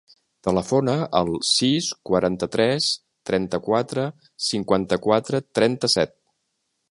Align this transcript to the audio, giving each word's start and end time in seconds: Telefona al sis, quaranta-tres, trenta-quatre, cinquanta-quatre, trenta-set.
Telefona 0.45 0.93
al 1.19 1.27
sis, 1.49 1.89
quaranta-tres, 2.09 2.87
trenta-quatre, 3.31 4.07
cinquanta-quatre, 4.49 5.43
trenta-set. 5.59 6.19